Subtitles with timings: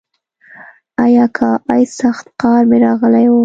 [1.03, 3.35] ای اکا ای سخت قار مې راغلی و.